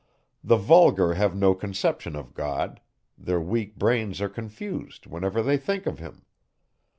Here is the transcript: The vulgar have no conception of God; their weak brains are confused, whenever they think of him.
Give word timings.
The 0.43 0.55
vulgar 0.57 1.13
have 1.13 1.35
no 1.35 1.53
conception 1.53 2.15
of 2.15 2.33
God; 2.33 2.81
their 3.19 3.39
weak 3.39 3.75
brains 3.75 4.19
are 4.19 4.29
confused, 4.29 5.05
whenever 5.05 5.43
they 5.43 5.57
think 5.57 5.85
of 5.85 5.99
him. 5.99 6.25